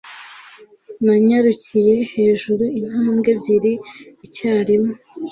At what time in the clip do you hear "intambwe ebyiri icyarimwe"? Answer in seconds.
2.79-4.93